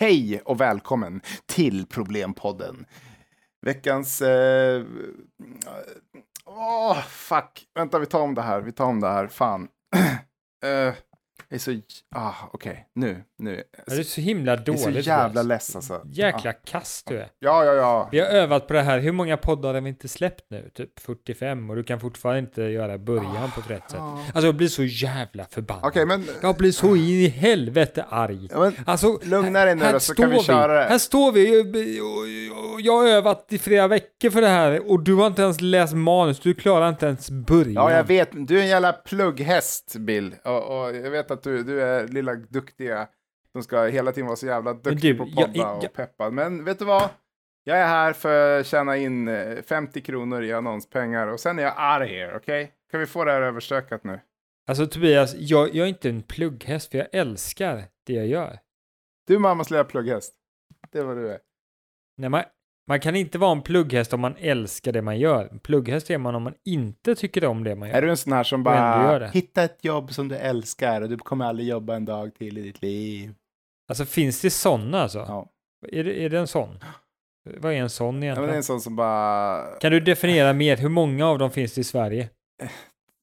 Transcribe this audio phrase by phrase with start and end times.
[0.00, 2.86] Hej och välkommen till Problempodden.
[3.66, 4.22] Veckans...
[4.22, 4.86] Eh, eh...
[6.46, 7.66] Åh, fuck.
[7.74, 8.60] Vänta, vi tar om det här.
[8.60, 9.26] Vi tar om det här.
[9.26, 9.68] Fan.
[10.64, 10.94] eh,
[11.50, 11.80] jag är så...
[12.14, 12.88] Ah, okej.
[12.94, 13.62] Nu, nu.
[13.86, 14.82] Ja, det är så himla Jag är dåligt.
[14.82, 16.00] så jävla less alltså.
[16.04, 17.28] Jäkla kass du är.
[17.38, 18.08] Ja, ja, ja.
[18.12, 18.98] Vi har övat på det här.
[18.98, 20.70] Hur många poddar har vi inte släppt nu?
[20.74, 24.00] Typ 45 och du kan fortfarande inte göra början på ett rätt sätt.
[24.00, 24.18] Ah.
[24.32, 25.84] Alltså jag blir så jävla förbannad.
[25.84, 26.24] Okej, men...
[26.42, 28.48] Jag blir så in i helvete arg.
[28.50, 30.88] Ja, men Alltså, Lugna dig nu här då, så kan vi köra det.
[30.88, 35.14] Här står vi och jag har övat i flera veckor för det här och du
[35.14, 36.40] har inte ens läst manus.
[36.40, 37.74] Du klarar inte ens början.
[37.74, 38.28] Ja, jag vet.
[38.32, 40.34] Du är en jävla plugghäst, Bill.
[40.44, 43.08] Och, och jag vet att du, du är lilla duktiga
[43.52, 46.32] som ska hela tiden vara så jävla duktig du, på jag- podda jag- och peppad.
[46.32, 47.08] Men vet du vad?
[47.64, 51.62] Jag är här för att tjäna in eh, 50 kronor i annonspengar och sen är
[51.62, 52.72] jag out of here, okej?
[52.90, 54.20] Kan vi få det här överstökat nu?
[54.66, 58.58] Alltså Tobias, jag, jag är inte en plugghäst för jag älskar det jag gör.
[59.26, 60.34] Du är mammas lilla plugghäst.
[60.92, 61.38] Det är vad du är.
[62.16, 62.42] Nej, man,
[62.88, 65.48] man kan inte vara en plugghäst om man älskar det man gör.
[65.52, 67.96] En plugghäst är man om man inte tycker om det man gör.
[67.96, 69.28] Är du en sån här som bara det.
[69.30, 72.62] hitta ett jobb som du älskar och du kommer aldrig jobba en dag till i
[72.62, 73.34] ditt liv?
[73.88, 75.18] Alltså finns det sådana alltså?
[75.18, 75.50] Ja.
[75.92, 76.78] Är, det, är det en sån?
[77.58, 78.48] Vad är en sån ja egentligen?
[78.48, 79.64] det är en sån som bara...
[79.80, 80.76] Kan du definiera mer?
[80.76, 82.28] Hur många av dem finns det i Sverige?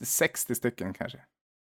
[0.03, 1.17] 60 stycken kanske.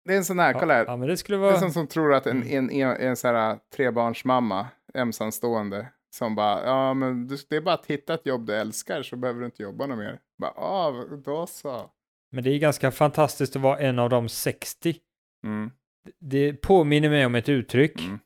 [0.05, 0.85] Det är en sån här, Ja, kolla här.
[0.87, 1.59] Ja, men det skulle Det är vara...
[1.59, 2.57] som som tror att en, Mm.
[2.57, 7.85] en, en, en sån här trebarnsmamma, ensamstående, som bara, ja men det är bara att
[7.85, 10.19] hitta ett jobb du älskar så behöver du inte jobba något mer.
[10.37, 11.91] Bara, ja, då så.
[12.31, 14.95] Men det är ganska fantastiskt att vara en av de 60.
[15.43, 15.71] Mm,
[16.19, 17.99] Det påminner mig om ett uttryck.
[17.99, 18.19] mm,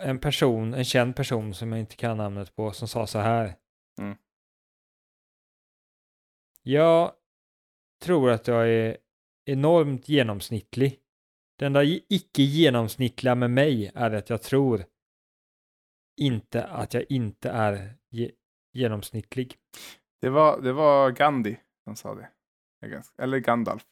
[0.00, 3.54] En person, en känd person som jag inte kan namnet på, som sa så här.
[4.00, 4.16] Mm.
[6.62, 7.12] Jag
[8.02, 8.96] tror att jag är
[9.44, 10.98] enormt genomsnittlig.
[11.58, 14.84] Det enda icke genomsnittliga med mig är att jag tror
[16.20, 18.30] inte att jag inte är ge-
[18.72, 19.56] genomsnittlig.
[20.20, 22.28] Det, var, det var Gandhi som sa det.
[23.22, 23.82] Eller Gandalf.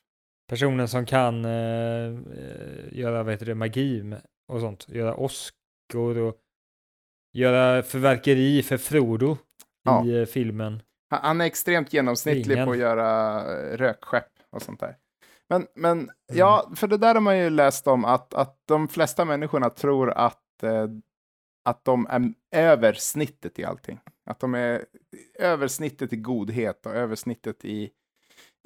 [0.49, 4.15] Personen som kan eh, eh, göra vad heter det, magi
[4.53, 4.89] och sånt.
[4.89, 6.37] Göra åskor och
[7.33, 9.37] göra förverkeri för Frodo
[9.83, 10.05] Ja.
[10.05, 10.83] i eh, filmen.
[11.11, 12.67] Han, är extremt genomsnittlig Ingen.
[12.67, 14.97] på att göra eh, rökskepp och sånt där.
[15.49, 19.25] Men, men ja, för det där har man ju läst om att, att de flesta
[19.25, 20.87] människorna tror att, eh,
[21.69, 24.01] att de är över snittet i allting.
[24.27, 24.85] Att de är
[25.39, 27.91] över snittet i godhet och över snittet i,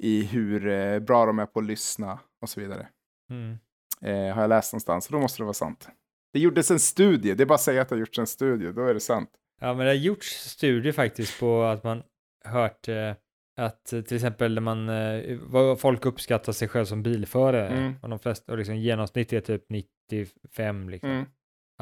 [0.03, 2.87] i hur eh, bra de är på att lyssna och så vidare.
[3.29, 3.57] Mm.
[4.01, 5.87] Eh, har jag läst någonstans, så då måste det vara sant.
[6.33, 8.71] Det gjordes en studie, det är bara att säga att det har gjorts en studie,
[8.71, 9.29] då är det sant.
[9.61, 12.03] Ja, men det har gjorts studier faktiskt på att man
[12.45, 13.13] hört eh,
[13.57, 17.93] att eh, till exempel när man, eh, vad folk uppskattar sig själv som bilförare Mm.
[18.01, 21.09] och de flesta, och liksom genomsnitt är typ 95 liksom.
[21.09, 21.25] Mm.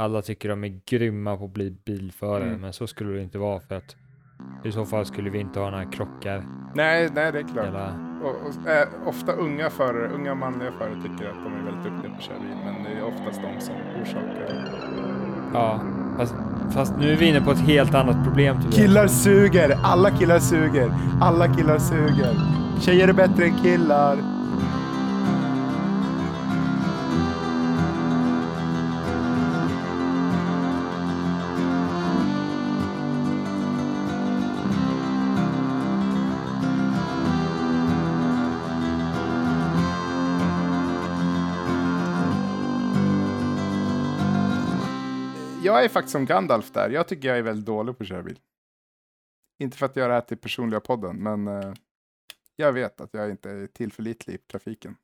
[0.02, 2.62] Alla tycker de är grymma på att bli bilförare, Mm.
[2.62, 3.96] men så skulle det inte vara för att
[4.64, 6.44] i så fall skulle vi inte ha några krockar.
[6.76, 7.66] Nej, nej, det är klart.
[7.68, 11.84] Eller, Och, och, eh, ofta unga förare, unga manliga förare tycker att de är väldigt
[11.84, 14.70] duktiga på att köra bil, men det är oftast de som orsakar.
[15.54, 15.82] ja,
[16.18, 16.36] fast,
[16.74, 18.56] fast nu är vi inne på ett helt annat problem.
[18.62, 18.76] Tobias.
[18.76, 19.78] Killar suger!
[19.84, 20.92] Alla killar suger!
[21.22, 22.36] Alla killar suger!
[22.82, 24.18] Tjejer är bättre än killar!
[45.72, 46.90] Jag är faktiskt som Gandalf där.
[46.90, 48.40] Jag tycker jag är väldigt dålig på att köra bil.
[49.60, 51.74] Inte för att göra det här till personliga podden, men eh,
[52.56, 54.96] jag vet att jag inte är tillförlitlig i trafiken.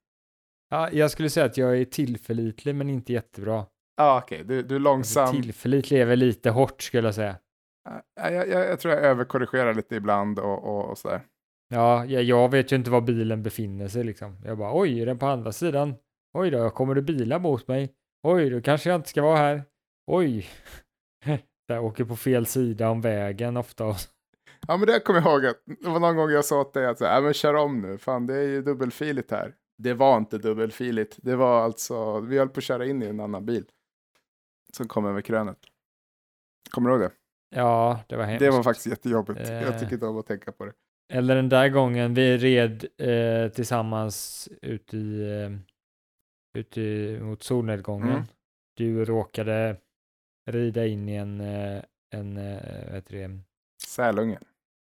[0.70, 3.66] Ja, jag skulle säga att jag är tillförlitlig men inte jättebra.
[3.98, 5.22] Ja, okej, du, du är långsam.
[5.24, 7.38] Alltså, tillförlitlig är väl lite hårt skulle jag säga.
[8.16, 11.22] Ja, jag, jag, jag tror jag överkorrigerar lite ibland och, och, och sådär.
[11.70, 14.38] Ja, jag, jag vet ju inte var bilen befinner sig liksom.
[14.46, 15.96] Jag bara, oj, är den på andra sidan?
[16.34, 17.94] Oj då, kommer det bilar mot mig?
[18.24, 19.64] Oj, då kanske jag inte ska vara här.
[20.08, 20.50] Oj.
[21.68, 23.84] Jag åker på fel sida om vägen ofta.
[24.68, 26.86] Ja, men det kommer jag ihåg att det var någon gång jag sa åt dig
[26.86, 29.56] att så här, "Ja, men kör om nu, fan det är ju dubbelfiligt här.
[29.78, 33.20] Det var inte dubbelfiligt, det var alltså, vi höll på att köra in i en
[33.20, 33.66] annan bil.
[34.74, 35.58] Som kom över krönet.
[36.72, 37.12] Kommer du ihåg det?
[37.56, 38.40] Ja, det var hemskt.
[38.40, 39.40] Det var faktiskt jättejobbigt.
[39.40, 39.62] Eh.
[39.64, 40.74] Jag tycker inte om att tänka på det.
[41.14, 45.52] Eller den där gången vi red eh, tillsammans ut i, eh,
[46.60, 48.10] ut i, mot solnedgången.
[48.10, 48.24] Mm.
[48.78, 49.78] Du råkade
[50.48, 51.82] rida in i en, eh,
[52.14, 53.40] en eh, vad heter det,
[53.88, 54.44] Sälungen,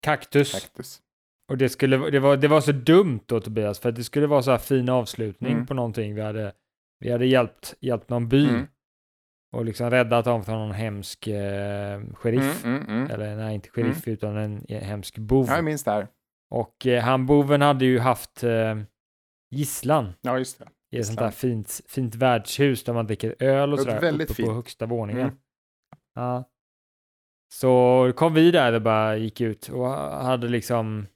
[0.02, 0.52] kaktus.
[0.52, 1.02] kaktus.
[1.48, 4.42] Och det, skulle, det, var, det var så dumt då Tobias, för det skulle vara
[4.42, 5.66] så här fin avslutning Mm.
[5.66, 6.14] på någonting.
[6.14, 6.52] Vi hade,
[6.98, 8.48] vi hade hjälpt, hjälpt någon by.
[8.48, 8.66] Mm.
[9.52, 12.64] och liksom räddat dem från någon hemsk eh, sheriff.
[12.64, 13.10] Mm, mm, mm.
[13.10, 15.46] Eller nej, inte sheriff utan en eh, hemsk bov.
[15.48, 16.08] Ja, jag minns det här.
[16.50, 18.76] Och eh, han boven hade ju haft eh,
[19.50, 20.68] gisslan Ja, just det.
[20.90, 24.26] I ett sånt där fint, fint värdshus där man dricker öl och Det sådär uppe
[24.26, 24.52] på fint.
[24.52, 25.22] högsta våningen.
[25.22, 25.34] Mm.
[26.14, 26.44] Ja.
[27.52, 31.06] Så kom vi där och bara gick ut och hade liksom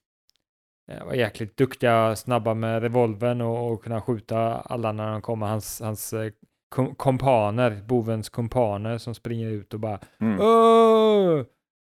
[0.91, 5.47] eh, var jäkligt duktiga, snabba med revolvern och, och kunna skjuta alla när de kommer.
[5.47, 6.33] Hans, hans eh,
[6.69, 10.41] kom, kompaner, bovens kompaner som springer ut och bara Mm.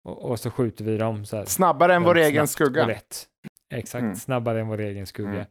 [0.05, 1.45] Och, och så skjuter vi dem så här.
[1.45, 2.97] Snabbare än vår egen skugga.
[3.75, 4.17] Exakt, Mm.
[4.17, 5.47] snabbare än vår egen skugga.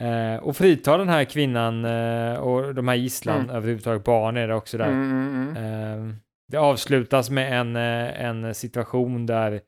[0.00, 3.50] Eh, och frita den här kvinnan eh, och de här gisslan, Mm.
[3.56, 4.86] överhuvudtaget barn är det också där.
[4.88, 6.08] Mm, mm, mm.
[6.08, 6.14] Eh,
[6.48, 9.60] det avslutas med en, eh, en situation där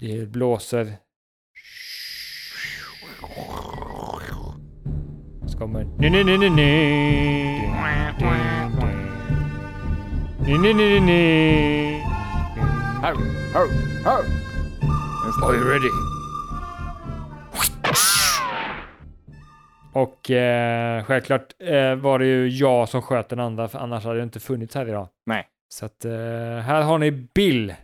[0.00, 0.86] det blåser.
[5.46, 5.84] Så kommer.
[5.98, 7.58] Nej, nej, nej, nej, nej.
[13.02, 13.14] Här,
[13.54, 13.66] här,
[14.04, 14.22] här.
[15.26, 15.46] Just det.
[15.46, 15.90] Are you ready?
[19.96, 24.18] Och eh, självklart eh, var det ju jag som sköt den andra, för annars hade
[24.18, 25.08] det inte funnits här idag.
[25.26, 25.48] Nej.
[25.68, 26.12] Så att eh,
[26.58, 27.74] här har ni Bill.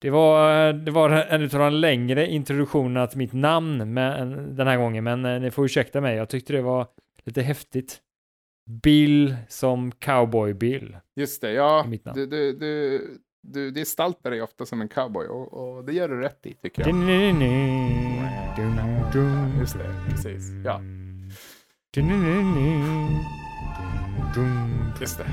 [0.00, 4.66] Det var, eh, det var en av de längre introduktionerna till mitt namn med, den
[4.66, 6.16] här gången, men eh, ni får ursäkta mig.
[6.16, 6.86] Jag tyckte det var
[7.24, 8.00] lite häftigt.
[8.82, 10.96] Bill som Cowboy Bill.
[11.16, 11.84] Just det, ja.
[11.88, 12.16] mitt namn.
[12.16, 13.00] Du, du, du,
[13.42, 16.82] du gestaltar dig ofta som en cowboy och, och det gör du rätt i tycker
[16.82, 16.90] jag.
[19.60, 20.50] Just det, precis.
[20.64, 20.80] Ja.
[25.00, 25.26] Just det.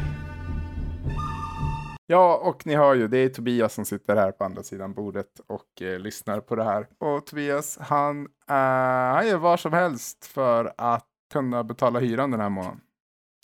[2.08, 5.28] Ja, och ni hör ju, det är Tobias som sitter här på andra sidan bordet
[5.48, 6.88] och eh, lyssnar på det här.
[7.00, 8.56] Och Tobias, han, eh,
[9.14, 12.80] han gör vad som helst för att kunna betala hyran den här månaden.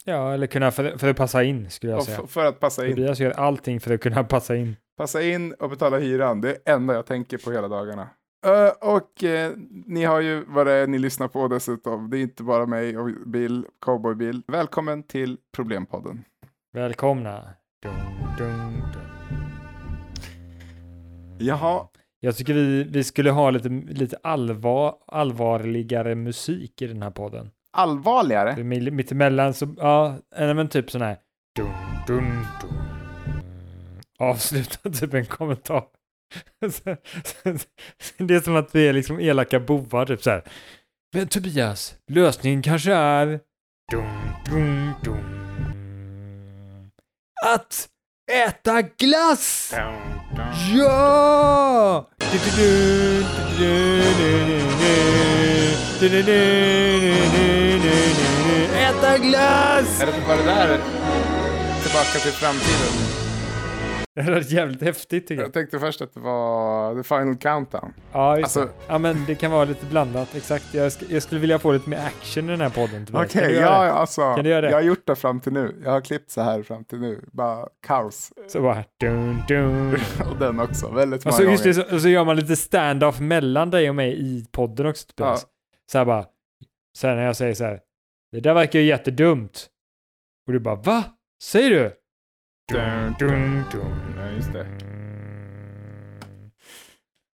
[0.06, 2.27] Ja, eller kunna för, för att passa in skulle jag Och säga.
[2.27, 2.95] för att passa in.
[2.95, 4.75] Tobias gör allting för att kunna passa in.
[4.98, 8.10] Passa in och betala hyran, det är det enda jag tänker på hela dagarna.
[8.43, 9.51] Ö, och eh,
[9.85, 12.09] ni har ju vad det är ni lyssnar på dessutom.
[12.09, 14.41] Det är inte bara mig och Bill, Cowboy Bill.
[14.47, 16.23] Välkommen till Problempodden.
[16.73, 17.49] Välkomna.
[17.83, 17.93] Dun,
[18.37, 19.01] dun, dun.
[21.39, 21.87] Jaha,
[22.19, 27.51] Jag tycker vi, vi skulle ha lite, lite allvar, allvarligare musik i den här podden.
[27.71, 28.63] allvarligare.
[28.91, 31.17] Mittemellan så, ja, nej, men typ sån här.
[31.55, 31.67] Dun,
[32.07, 32.23] dun,
[32.61, 32.71] dun.
[34.19, 35.83] Avsluta typ en kommentar.
[38.18, 40.44] Det är som att vi är liksom elaka bovar, typ så här.
[41.13, 43.39] Men Tobias, lösningen kanske är...
[43.91, 44.07] Dum,
[44.50, 45.24] dum, dum.
[47.45, 47.88] Att
[48.31, 49.74] äta glass!
[50.75, 52.09] Ja!
[58.75, 60.01] Äta glass!
[60.01, 60.79] Är det inte bara det där?
[61.83, 63.22] Tillbaka till framtiden.
[64.15, 65.48] Det lät jävligt häftigt tycker jag.
[65.48, 67.94] Jag tänkte först att det var The Final Countdown.
[68.12, 68.74] Ja, just Alltså-.
[68.88, 70.36] Ja, men det kan vara lite blandat.
[70.36, 70.74] Exakt.
[70.74, 73.07] Jag, sk- jag skulle vilja få lite mer action i den här podden.
[73.13, 73.88] Okej, göra ja, det?
[73.88, 74.21] ja, alltså.
[74.36, 74.69] Kan du göra det?
[74.69, 75.81] Jag har gjort det fram till nu.
[75.83, 77.25] Jag har klippt så här fram till nu.
[77.31, 78.33] Bara kaos.
[78.48, 78.83] Så bara...
[79.00, 79.92] Dun, dun.
[80.31, 80.92] Och den också.
[80.92, 83.89] Väldigt Och många så, just det, så, och så gör man lite stand-off mellan dig
[83.89, 85.07] och mig i podden också.
[85.15, 85.45] Tobias.
[85.92, 86.25] Så här bara...
[86.98, 87.80] Så här när jag säger så här.
[88.31, 89.68] Det där verkar ju jättedumt.
[90.48, 91.04] Och du bara, va?
[91.44, 91.92] Säger du?
[92.71, 94.13] Dun, dun, dun.
[94.18, 94.68] Ja, just det.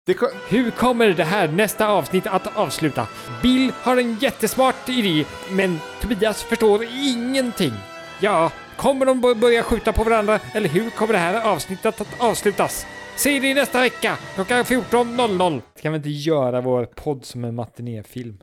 [0.06, 0.28] Det kom...
[0.48, 3.08] Hur kommer det här nästa avsnitt att avsluta?
[3.42, 7.72] Bill har en jättesmart idé, men Tobias förstår ingenting.
[8.20, 12.20] Ja, kommer de bör- börja skjuta på varandra, eller hur kommer det här avsnittet att
[12.20, 12.86] avslutas?
[13.16, 15.62] Se det nästa vecka, klockan 14.00.
[15.82, 18.42] Kan vi inte göra vår podd som en matinéfilm?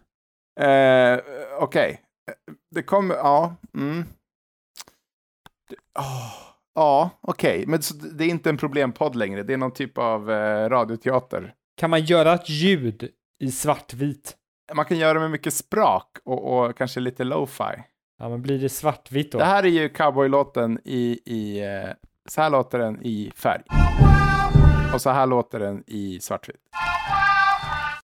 [0.60, 1.20] Eh,
[1.60, 2.02] Okej.
[2.72, 3.16] Det kommer...
[3.16, 3.56] Ja.
[3.78, 4.06] Mm.
[5.70, 6.34] Det- åh,
[6.76, 7.64] Ja, okej.
[7.68, 9.44] Men så det är inte en problempodd längre.
[9.44, 11.54] Det är någon typ av eh, radioteater.
[11.78, 14.36] Kan man göra ett ljud i svartvit?
[14.74, 17.84] Man kan göra med mycket sprak och, och kanske lite lo-fi.
[18.20, 19.38] Ja, men blir det svartvitt då?
[19.38, 21.20] Det här är ju cowboylåten i...
[21.26, 21.90] i eh,
[22.30, 23.62] så här låter den i färg.
[24.94, 26.62] Och så här låter den i svartvitt.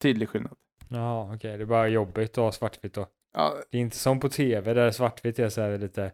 [0.03, 0.53] Tydlig skillnad.
[0.89, 3.07] Ja, okej, det är bara jobbigt att ha svartvitt då.
[3.35, 6.13] Ja, Det är inte som på tv där svartvitt är så här lite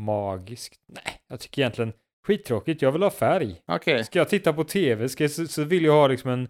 [0.00, 0.80] magiskt.
[0.86, 1.92] Nej, jag tycker egentligen
[2.26, 2.82] skittråkigt.
[2.82, 3.62] Jag vill ha färg.
[3.66, 4.04] okej.
[4.04, 6.48] Ska jag titta på tv ska jag, så, så vill jag ha liksom en,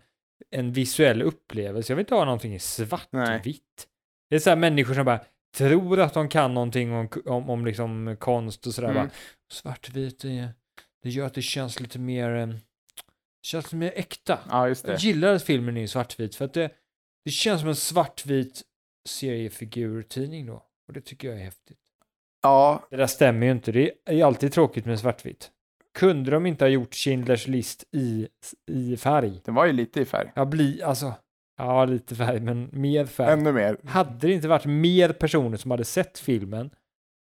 [0.50, 1.92] en visuell upplevelse.
[1.92, 3.86] Jag vill inte ha någonting i svartvitt.
[4.30, 5.20] Det är så här människor som bara
[5.56, 8.88] tror att de kan någonting om, om, om liksom konst och sådär.
[8.90, 9.02] Mm.
[9.02, 9.10] Bara,
[9.52, 10.48] svartvitt, det,
[11.02, 14.38] det gör att det känns lite mer, eh, det känns lite mer äkta.
[14.48, 15.02] Ja, just Jag det.
[15.02, 16.70] gillar att filmen är svartvit för att det,
[17.24, 18.62] det känns som en svartvit
[19.08, 20.66] seriefigurtidning då.
[20.88, 21.78] Och det tycker jag är häftigt.
[22.42, 23.72] Ja, Det där stämmer ju inte.
[23.72, 25.50] Det är alltid tråkigt med svartvitt.
[25.98, 28.28] Kunde de inte ha gjort Schindler's list i,
[28.70, 29.40] i färg?
[29.44, 30.32] den var ju lite i färg.
[30.34, 31.12] Ja, bli, alltså,
[31.58, 33.32] ja, lite färg, men mer färg.
[33.32, 33.76] Ännu mer.
[33.84, 36.70] Hade det inte varit mer personer som hade sett filmen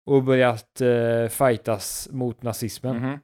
[0.06, 2.98] och börjat eh, fightas mot nazismen?
[2.98, 3.20] Mhm.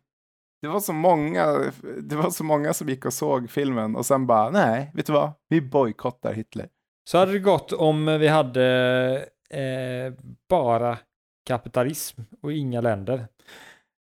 [0.62, 4.28] Det var så många, det var så många som gick och såg filmen och sen
[4.28, 5.32] bara, nej, vet du vad?
[5.50, 6.70] Vi bojkottar Hitler.
[7.10, 8.66] Så hade det gått om vi hade
[9.50, 10.14] eh,
[10.50, 10.98] bara
[11.48, 13.28] kapitalism och inga länder.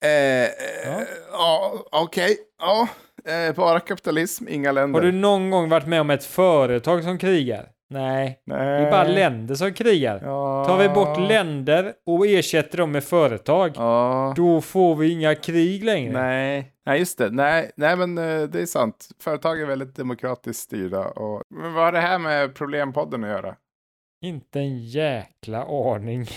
[0.05, 0.09] Eh,
[0.85, 1.01] Ja.
[1.31, 2.37] ja, ja okej.
[2.59, 2.87] Ja,
[3.31, 4.99] eh, bara kapitalism, inga länder.
[4.99, 7.69] Har du någon gång varit med om ett företag som krigar?
[7.89, 8.81] Nej, Nej.
[8.81, 10.21] det är bara länder som krigar.
[10.23, 10.65] Ja.
[10.67, 14.33] Tar vi bort länder och ersätter dem med företag, Ja.
[14.35, 16.11] då får vi inga krig längre.
[16.21, 16.69] Nej.
[16.85, 17.29] Nej, just det.
[17.29, 19.09] Nej, nej men eh, det är sant.
[19.19, 21.05] Företag är väldigt demokratiskt styrda.
[21.07, 21.41] Och...
[21.61, 23.55] Men vad har det här med Problempodden att göra?
[24.23, 26.27] Inte en jäkla aning.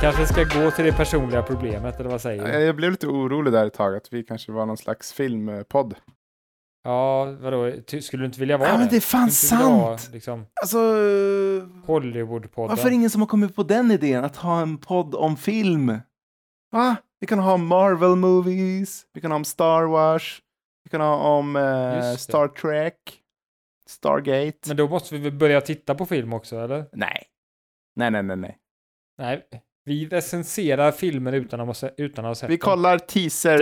[0.00, 2.64] Kanske ska gå till det personliga problemet, eller vad säger du?
[2.64, 5.94] Jag blev lite orolig där ett tag, att vi kanske var någon slags filmpodd.
[6.82, 7.72] Ja, vadå?
[7.86, 10.14] Ty- Skulle du inte vilja vara Ja, men det är fan vilja vara, sant.
[10.14, 10.78] Liksom, Alltså,
[11.86, 12.68] Hollywoodpodden.
[12.68, 15.36] varför är det ingen som har kommit på den idén, att ha en podd om
[15.36, 15.98] film?
[16.72, 16.96] Va?
[17.20, 20.42] Vi kan ha Marvel movies, vi kan ha om Star Wars,
[20.84, 22.16] vi kan ha om eh, det.
[22.18, 23.20] Star Trek,
[23.88, 24.58] Stargate.
[24.68, 26.84] Men då måste vi väl börja titta på film också, eller?
[26.92, 27.22] Nej.
[27.96, 28.58] Nej, nej, nej, nej.
[29.18, 29.46] Nej,
[29.84, 33.58] vi recenserar filmer utan att utan att ha sett Vi kollar teaser,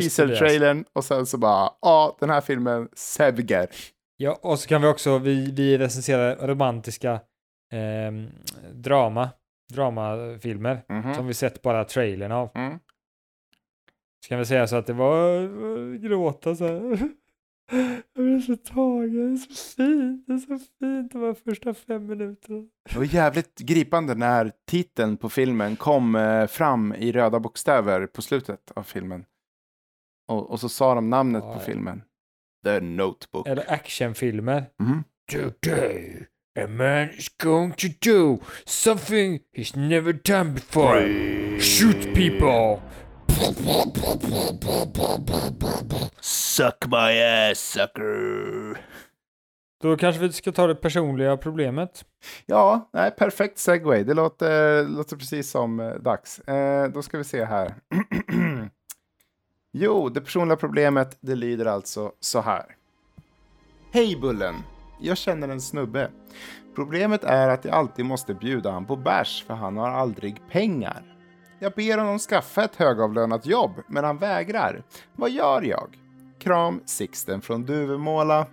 [0.00, 3.66] teaser-trailern och sen så bara, ja, den här filmen Sevger.
[4.16, 7.20] Ja, och så kan vi också, vi, vi recenserar romantiska
[7.72, 8.28] ehm,
[8.72, 9.30] drama,
[9.74, 11.14] dramafilmer Mhm.
[11.14, 12.50] som vi sett bara trailern av.
[12.54, 12.78] Mm.
[14.24, 16.98] Så kan vi säga så att det var gråta så här.
[18.14, 21.74] Jag blev så tagen, det är så fint, det är så fint de här första
[21.74, 22.64] fem minuterna.
[22.90, 28.22] Det var jävligt gripande när titeln på filmen kom eh, fram i röda bokstäver på
[28.22, 29.24] slutet av filmen.
[30.28, 31.64] Och, och så sa de namnet Ja, på ja.
[31.64, 32.02] filmen.
[32.64, 33.46] The Notebook.
[33.48, 34.64] Eller actionfilmer.
[34.82, 35.04] Mhm.
[35.32, 36.26] Today,
[36.60, 41.00] a man is going to do something he's never done before.
[41.60, 42.80] Shoot people.
[46.20, 48.78] Suck my ass, sucker.
[49.82, 52.04] Då kanske vi ska ta det personliga problemet.
[52.46, 54.04] Ja, nej, perfekt segway.
[54.04, 56.38] Det låter, låter precis som eh, dags.
[56.38, 57.74] Eh, då ska vi se här.
[59.72, 62.64] jo, det personliga problemet, det lyder alltså så här.
[63.92, 64.54] Hej Bullen!
[65.00, 66.10] Jag känner en snubbe.
[66.74, 71.11] Problemet är att jag alltid måste bjuda han på bärs för han har aldrig pengar.
[71.62, 74.82] Jag ber honom skaffa ett högavlönat jobb, men han vägrar.
[75.16, 75.98] Vad gör jag?
[76.38, 78.46] Kram Sixten från Duvemåla.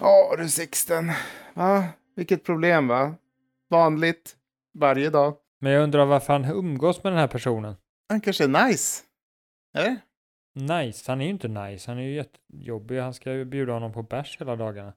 [0.00, 1.12] Ja du Sixten,
[1.54, 1.84] va?
[2.16, 3.14] Vilket problem va?
[3.70, 4.36] Vanligt,
[4.78, 5.36] varje dag.
[5.60, 7.74] Men jag undrar varför han umgås med den här personen.
[8.08, 9.02] Han kanske är nice.
[9.74, 9.96] Eller?
[10.54, 11.90] Nice, han är ju inte nice.
[11.90, 12.98] Han är ju jättejobbig.
[12.98, 14.92] Han ska ju bjuda honom på bärs hela dagarna.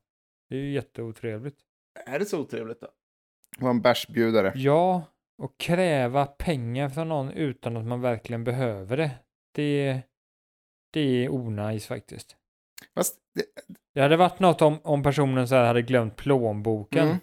[0.50, 1.60] Det är ju jätteotrevligt.
[2.06, 2.88] Är det så otrevligt då?
[3.60, 4.52] Var en bärsbjudare.
[4.56, 5.04] Ja,
[5.40, 9.12] och kräva pengar från någon utan att man verkligen behöver det.
[9.56, 10.02] Det,
[10.94, 12.36] det är onajs faktiskt.
[12.96, 13.44] Fast, det,
[13.94, 17.18] Det hade varit något om, om personen så här hade glömt plånboken Mm.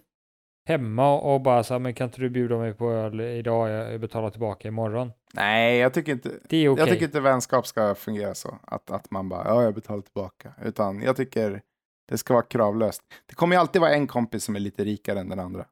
[0.69, 3.71] hemma och bara så här, men kan inte du bjuda mig på öl idag?
[3.71, 5.13] Jag betalar tillbaka imorgon.
[5.35, 6.31] nej, jag tycker inte...
[6.49, 6.83] Det är okej.
[6.83, 8.59] Jag tycker inte vänskap ska fungera så.
[8.63, 10.53] Att, att man bara, ja, jag betalar tillbaka.
[10.65, 11.63] Utan jag tycker
[12.09, 13.03] det ska vara kravlöst.
[13.27, 15.65] Det kommer ju alltid vara en kompis som är lite rikare än den andra.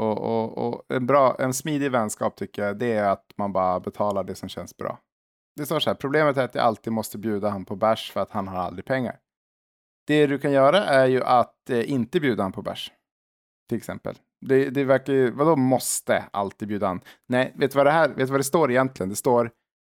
[0.00, 3.80] Och, och, och en, bra, en smidig vänskap tycker jag, det är att man bara
[3.80, 4.98] betalar det som känns bra.
[5.56, 8.20] Det står så här, problemet är att jag alltid måste bjuda han på bärs för
[8.20, 9.18] att han har aldrig pengar.
[10.06, 12.92] Det du kan göra är ju att eh, inte bjuda han på bärs.
[13.68, 14.14] Till exempel.
[14.46, 17.00] Det, det verkar ju, vadå måste alltid bjuda han?
[17.28, 19.10] Nej, vet du vad det här, vet du vad det står egentligen?
[19.10, 19.50] Det står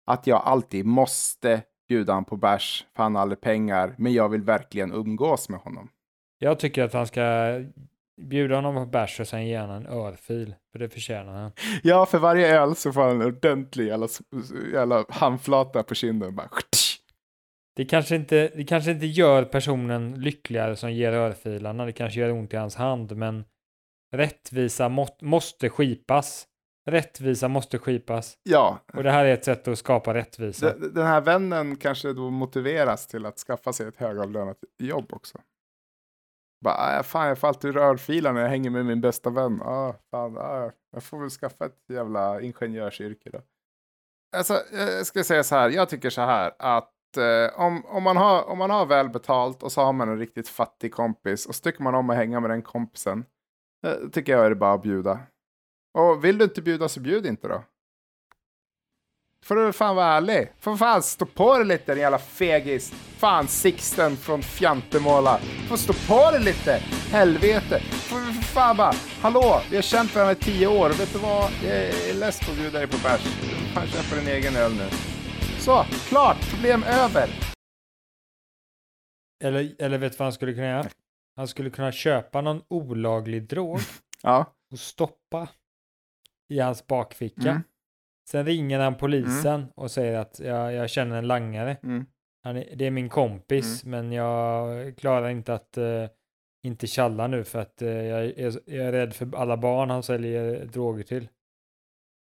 [0.07, 4.28] att jag alltid måste bjuda han på bärs för han har aldrig pengar, men jag
[4.28, 5.88] vill verkligen umgås med honom.
[6.38, 7.23] Jag tycker att han ska
[8.21, 10.55] bjuda honom på bärs och sen ge honom en örfil.
[10.73, 11.53] För det förtjänar han.
[11.83, 14.09] Ja, för varje öl så får han en ordentlig jävla,
[14.73, 16.35] jävla handflata på kinden.
[16.37, 16.49] Bara,
[17.77, 21.85] Det kanske, inte, det kanske inte gör personen lyckligare som ger örfilarna.
[21.87, 23.45] Det kanske gör ont i hans hand, men
[24.15, 26.47] rättvisa må, måste skipas.
[26.91, 28.35] Rättvisa måste skipas.
[28.43, 30.75] ja, Och det här är ett sätt att skapa rättvisa.
[30.79, 35.39] den här vännen kanske då motiveras till att skaffa sig ett högavlönat jobb också.
[36.64, 39.62] Bara, ah, fan, jag får alltid rörfilar när jag hänger med min bästa vän.
[39.62, 43.40] Ah, fan, ah, jag får väl skaffa ett jävla ingenjörsyrke då.
[44.37, 48.02] alltså, eh, jag ska säga så här, jag tycker så här att eh, om, om,
[48.02, 51.55] man har, om man har välbetalt och så har man en riktigt fattig kompis och
[51.55, 53.25] så tycker man om att hänga med den kompisen,
[53.87, 55.21] eh, tycker jag är det bara att bjuda.
[55.99, 57.64] Och vill du inte bjuda så bjud inte då.
[59.44, 60.52] Får du fan vara ärlig.
[60.59, 62.90] Får fan stå på dig lite din jävla fegis.
[63.18, 65.38] Fan Sixten från Fjantemåla.
[65.68, 66.82] Får stå på dig lite.
[67.11, 67.80] Helvete.
[67.80, 68.92] Får för fan bara.
[69.20, 70.88] Hallå, vi har känt varandra i tio år.
[70.88, 71.50] Vet du vad?
[71.64, 73.20] Jag är less på att bjuda dig på bärs.
[73.75, 74.88] Fan köpa din egen öl nu.
[75.59, 76.50] Så, klart.
[76.50, 77.30] Problem över.
[79.44, 80.87] Eller, eller vet du vad han skulle kunna göra?
[81.37, 83.80] Han skulle kunna köpa någon olaglig drog
[84.23, 84.52] Ja.
[84.73, 85.49] och stoppa
[86.49, 87.50] i hans bakficka.
[87.50, 87.62] Mm.
[88.30, 91.76] Sen ringer han polisen och säger att jag, jag känner en langare.
[91.82, 92.06] Mm.
[92.42, 96.06] Han är, det är min kompis, men jag klarar inte att eh,
[96.62, 100.02] inte tjalla nu för att eh, jag, är, jag är rädd för alla barn han
[100.02, 101.28] säljer droger till.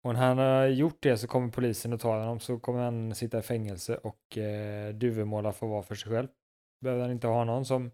[0.05, 3.15] Och när han har gjort det så kommer polisen och tar honom så kommer han
[3.15, 6.29] sitta i fängelse och eh, Duvemåla får vara för sig själv.
[6.81, 7.91] Behöver han inte ha någon som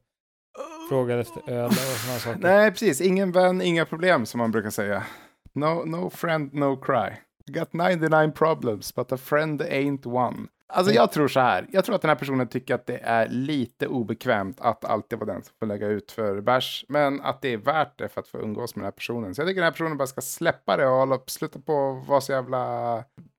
[0.91, 2.41] frågar efter öl och sådana saker.
[2.41, 3.01] Nej, precis.
[3.01, 5.07] Ingen vän, inga problem som man brukar säga.
[5.53, 7.28] No, no friend, no cry.
[7.49, 10.47] Got 99 problems, but a friend ain't one.
[10.71, 13.29] Alltså jag tror så här, jag tror att den här personen tycker att det är
[13.29, 17.49] lite obekvämt att alltid vara den som får lägga ut för bärs, men att det
[17.53, 19.35] är värt det för att få umgås med den här personen.
[19.35, 22.09] Så jag tycker den här personen bara ska släppa det och hålla, sluta på att
[22.09, 22.93] vara så jävla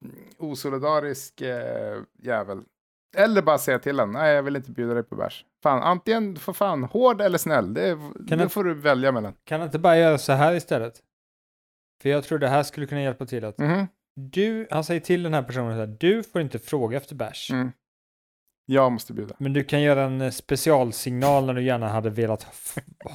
[0.03, 2.61] mm, osolidarisk eh, jävel.
[3.17, 5.45] Eller bara säga till honom, nej jag vill inte bjuda dig på bärs.
[5.63, 9.33] Fan, antingen för fan hård eller snäll, det, det jag- får du välja mellan.
[9.43, 10.93] Kan inte bara göra så här istället?
[12.01, 13.87] För jag tror det här skulle kunna hjälpa till att Mhm.
[14.19, 17.51] Du, han säger till den här personen här, du får inte fråga efter bärs.
[17.51, 17.71] Mm.
[18.65, 19.35] Jag måste bjuda.
[19.39, 22.47] Men du kan göra en eh, specialsignal när du gärna hade velat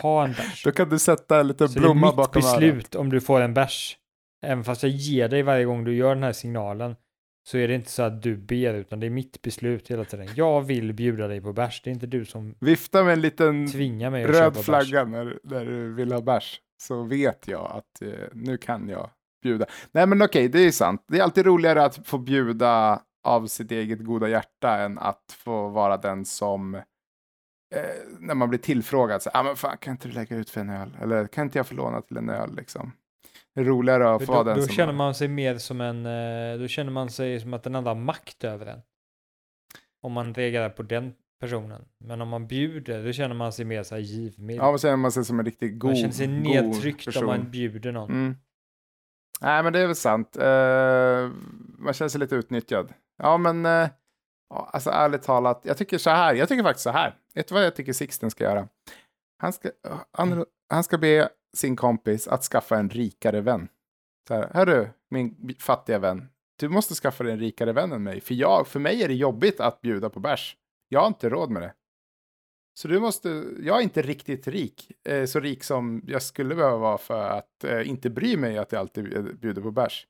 [0.02, 0.64] ha en bärs.
[0.64, 2.60] Då kan du sätta en liten Så det är blomma mitt bakom örat.
[2.60, 3.98] beslut om du får en bärs.
[4.46, 6.96] Även fast jag ger dig varje gång du gör den här signalen
[7.46, 10.28] så är det inte så att du ber utan det är mitt beslut hela tiden.
[10.34, 11.82] Jag vill bjuda dig på bärs.
[11.84, 15.38] Det är inte du som Vifta med en liten tvingar mig att röd flagga när,
[15.42, 16.60] när du vill ha bärs.
[16.82, 19.10] Så vet jag att eh, nu kan jag
[19.44, 19.66] bjuda.
[19.92, 21.04] Nej men okej, det är sant.
[21.08, 25.68] Det är alltid roligare att få bjuda av sitt eget goda hjärta än att få
[25.68, 26.80] vara den som eh,
[28.18, 30.70] när man blir tillfrågad, så, ah, men fan, kan inte du lägga ut för en
[30.70, 30.96] öl?
[31.02, 32.56] Eller kan inte jag få låna till en öl?
[32.56, 32.92] Liksom.
[33.54, 36.58] Det är roligare att få då, den då känner man sig mer som en, eh,
[36.58, 38.80] då känner man sig som att den andra har makt över en.
[40.02, 41.84] Om man reagerar på den personen.
[41.98, 44.60] Men om man bjuder, då känner man sig mer så här givmild.
[44.60, 47.26] Ja, man känner man sig som en riktigt god man känner sig nedtryckt om person.
[47.26, 48.10] man bjuder någon.
[48.10, 48.36] Mm.
[49.40, 50.36] Nej, men det är väl sant.
[50.36, 51.30] Eh,
[51.78, 52.92] man känner sig lite utnyttjad.
[53.18, 53.64] Ja, men
[54.50, 56.34] ja, alltså ärligt talat, jag tycker så här.
[56.34, 57.16] Jag tycker faktiskt så här.
[57.34, 58.68] Vet du vad jag tycker Sixten ska göra?
[59.38, 59.70] Han ska,
[60.12, 63.68] han, han ska be sin kompis att skaffa en rikare vän.
[64.28, 66.28] Så här, hörru, min fattiga vän.
[66.58, 68.20] Du måste skaffa dig en rikare vän än mig.
[68.20, 70.56] För, jag, för mig är det jobbigt att bjuda på bärs.
[70.88, 71.72] Jag har inte råd med det.
[72.76, 73.28] Så du måste,
[73.60, 77.64] jag är inte riktigt rik, eh, så rik som jag skulle behöva vara för att
[77.64, 80.06] eh, inte bry mig att jag alltid bjuder på bärs.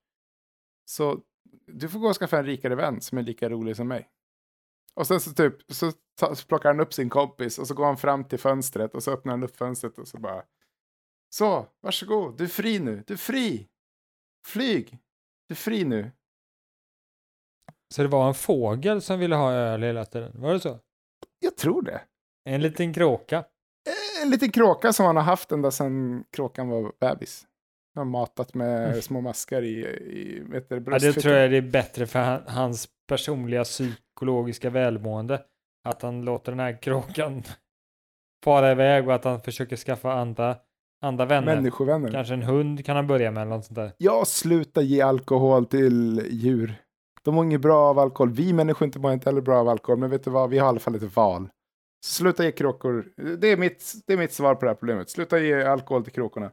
[0.85, 1.21] Så
[1.67, 4.11] du får gå och skaffa en rikare vän som är lika rolig som mig.
[4.95, 7.85] Och sen så typ, så, ta, så plockar han upp sin kompis och så går
[7.85, 10.45] han fram till fönstret och så öppnar han upp fönstret och så bara
[11.29, 13.69] Så, varsågod, du är fri nu, du är fri!
[14.47, 14.99] Flyg!
[15.49, 16.11] Du är fri nu.
[17.95, 20.81] Så det var en fågel som ville ha öl hela tiden, var det så?
[21.39, 22.05] Jag tror det.
[22.45, 23.37] En liten kråka.
[23.39, 27.45] Eh, En liten kråka som han har haft ända sedan kråkan var bebis.
[27.95, 31.57] Han har matat med små maskar i, i vet du, Ja, det tror jag det
[31.57, 35.43] är bättre för han, hans personliga psykologiska välmående.
[35.85, 37.43] Att han låter den här kråkan
[38.45, 40.57] fara iväg och att han försöker skaffa andra,
[41.03, 41.55] andra vänner.
[41.55, 42.11] Människovänner.
[42.11, 43.93] Kanske en hund kan han börja med eller något sånt där.
[43.99, 46.75] Ja, sluta ge alkohol till djur.
[47.23, 48.31] De mår inget bra av alkohol.
[48.31, 50.51] Vi människor inte mår inte heller bra av alkohol, men vet du vad?
[50.51, 51.49] Vi har i alla fall ett val.
[52.05, 53.13] Sluta ge kråkor.
[53.39, 55.11] Det är mitt, det är mitt svar på det här problemet.
[55.11, 56.51] Sluta ge alkohol till kråkorna.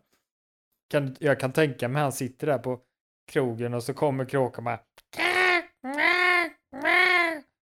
[0.92, 2.80] Kan, jag kan tänka mig han sitter där på
[3.32, 4.80] krogen och så kommer kråkan bara.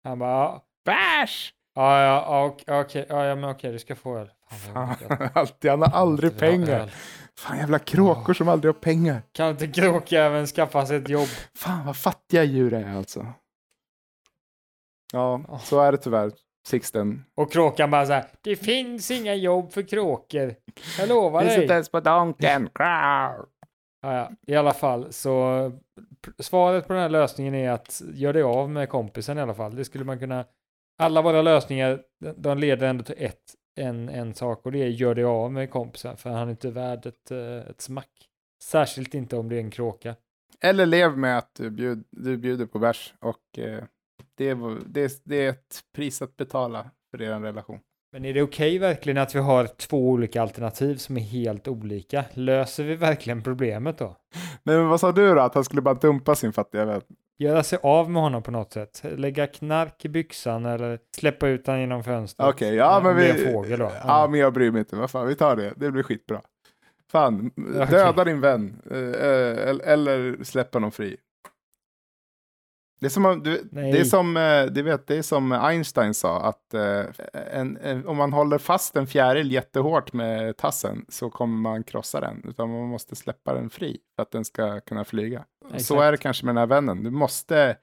[0.05, 1.53] Han bara, Bärs!
[1.75, 4.31] ja, ja, ok- okej, ja, ja, men okej, du ska få öl.
[4.51, 4.97] Fan,
[5.35, 5.71] alltid.
[5.71, 6.81] Han har aldrig pengar.
[6.81, 6.91] öl.
[7.39, 9.23] Fan, jävla kråkor som aldrig har pengar.
[9.33, 11.29] Kan inte kråkjäveln skaffa sig ett jobb?
[11.55, 13.27] Fan, vad fattiga djur är alltså.
[15.13, 16.33] Ja, så är det tyvärr.
[16.67, 17.25] Sixten.
[17.35, 20.55] Och kråkan bara så här, det finns inga jobb för kråkor.
[20.99, 21.63] Jag lovar Finns dig.
[21.63, 22.69] inte ens på Donken.
[22.79, 23.37] Ja,
[24.03, 24.31] ja.
[24.47, 25.73] I alla fall så
[26.39, 29.77] svaret på den här lösningen är att gör dig av med kompisen i alla fall.
[29.77, 30.45] Det skulle man kunna.
[30.99, 33.43] Alla våra lösningar, de- de leder ändå till ett,
[33.77, 36.71] en, en sak och det är gör dig av med kompisen för han är inte
[36.71, 38.11] värd ett, eh, ett smack.
[38.63, 40.15] Särskilt inte om det är en kråka.
[40.61, 43.85] Eller lev med att du, bjud, du bjuder på bärs och eh,
[44.35, 47.79] det, är, det, är, det är ett pris att betala för er relation.
[48.13, 52.25] Men är det okej verkligen att vi har två olika alternativ som är helt olika?
[52.33, 54.17] Löser vi verkligen problemet då?
[54.63, 55.41] Nej, men vad sa du då?
[55.41, 57.01] Att han skulle bara dumpa sin fattiga vän?
[57.39, 59.03] Göra sig av med honom på något sätt?
[59.17, 62.49] Lägga knark i byxan eller släppa ut honom genom fönstret?
[62.49, 63.33] Okej, ja men vi...
[63.53, 63.85] fågel då?
[63.85, 64.29] Ja, Ja.
[64.31, 64.97] men jag bryr mig inte.
[64.97, 65.73] Vad fan, vi tar det.
[65.77, 66.41] Det blir skitbra.
[67.13, 67.51] Fan,
[67.91, 68.83] döda din vän.
[68.91, 71.17] eh, eh, eller- Eller släppa honom fri.
[73.01, 76.15] Det är som, om- du, det är som, eh, du vet, det är som Einstein
[76.15, 77.05] sa, att eh,
[77.53, 82.21] en, en, om man håller fast en fjäril jättehårt med tassen så kommer man krossa
[82.21, 85.45] den, utan man måste släppa den fri för att den ska kunna flyga.
[85.65, 86.01] Och Så Exakt.
[86.01, 87.03] är det kanske med den här vännen.
[87.05, 87.77] Du måste,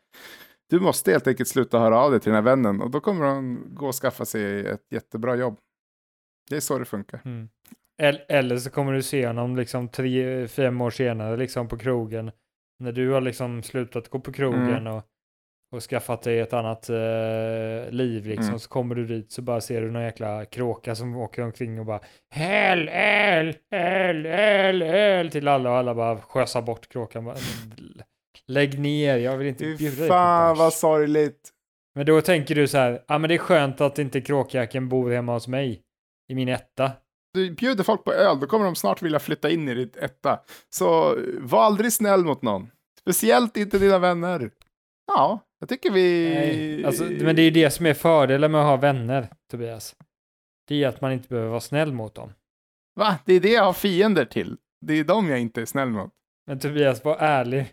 [0.69, 3.26] du måste helt enkelt sluta höra av dig till den här vännen och då kommer
[3.26, 5.58] han gå och skaffa sig ett jättebra jobb.
[6.49, 7.21] Det är så det funkar.
[7.26, 7.49] Mm.
[8.02, 12.32] Eller, eller så kommer du se honom liksom tre, fem år senare liksom på krogen.
[12.84, 14.93] När du har liksom slutat gå på krogen Mm.
[14.93, 15.04] och,
[15.76, 18.48] och skaffat dig ett annat eh, liv liksom.
[18.48, 18.60] Mm.
[18.60, 21.86] Så kommer du dit så bara ser du någon jäkla kråka som åker omkring och
[21.86, 22.00] bara
[22.36, 27.26] Häl, häl, häl, häl, häl till alla och alla bara sjösar bort kråkan.
[27.26, 27.36] Bara,
[28.48, 31.50] Lägg ner, jag vill inte bjuda dig på fan bärs." vad sorgligt.
[31.96, 35.12] Men då tänker du så här, ja men det är skönt att inte kråkjäkeln bor
[35.12, 35.82] hemma hos mig.
[36.32, 36.91] I min etta.
[37.34, 40.39] Du bjuder folk på öl, då kommer de snart vilja flytta in i ditt etta.
[40.69, 42.69] Så var aldrig snäll mot någon.
[43.05, 44.51] Speciellt inte dina vänner.
[45.07, 46.29] Ja, jag tycker vi...
[46.33, 49.95] Nej, alltså, men det är ju det som är fördelen med att ha vänner, Tobias.
[50.67, 52.33] Det är att man inte behöver vara snäll mot dem.
[52.99, 53.17] Va?
[53.25, 54.57] Det är det jag har fiender till.
[54.85, 56.11] Det är dem jag inte är snäll mot.
[56.47, 57.65] Men Tobias, var ärlig.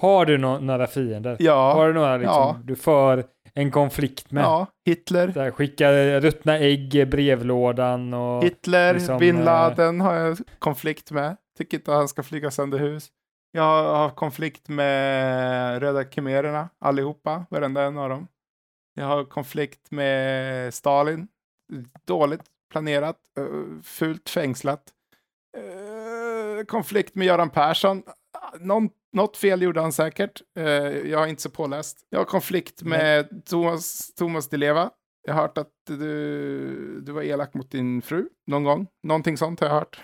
[0.00, 1.36] Har du nå- några fiender?
[1.40, 2.60] Ja, Har du några liksom, Ja.
[2.64, 3.24] du för
[3.54, 4.44] en konflikt med?
[4.44, 4.66] ja.
[4.86, 5.28] Hitler.
[5.28, 8.44] Här, skicka ruttna ägg i brevlådan och...
[8.44, 11.36] Hitler, liksom, bin eh, Laden har jag konflikt med.
[11.58, 13.08] Tycker inte att han ska flyga sönder hus.
[13.52, 18.28] Jag har konflikt med Röda khmererna, allihopa, varenda en av dem.
[18.94, 21.28] Jag har konflikt med Stalin,
[22.04, 23.44] dåligt planerat, eh,
[23.82, 24.82] fult fängslat.
[25.56, 28.02] Eh, Konflikt med Göran Persson,
[28.60, 30.42] Någon, något fel gjorde han säkert.
[30.58, 30.64] Eh,
[31.08, 31.98] Jag är inte så påläst.
[32.08, 34.90] Jag har konflikt med Thomas, Thomas Leva.
[35.26, 38.86] Jag har hört att du, du var elak mot din fru någon gång.
[39.02, 40.00] Någonting sånt har jag hört.